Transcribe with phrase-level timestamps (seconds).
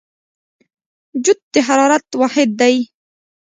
[1.23, 2.75] جوت د حرارت واحد دی.